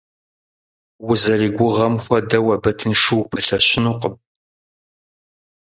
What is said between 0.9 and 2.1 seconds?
Узэригугъэм